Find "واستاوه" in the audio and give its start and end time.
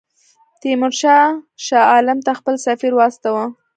2.95-3.45